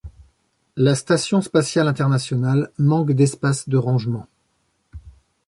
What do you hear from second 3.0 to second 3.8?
d'espace de